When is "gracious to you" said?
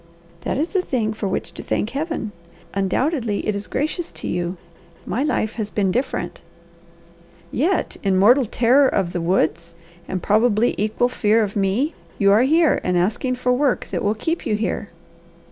3.67-4.57